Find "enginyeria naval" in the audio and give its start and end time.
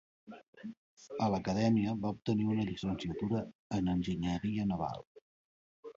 3.97-5.07